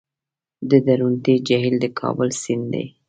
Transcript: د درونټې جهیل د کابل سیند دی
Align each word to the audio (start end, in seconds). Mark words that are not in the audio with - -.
د 0.69 0.71
درونټې 0.87 1.35
جهیل 1.47 1.75
د 1.83 1.85
کابل 1.99 2.29
سیند 2.41 2.65
دی 2.73 2.85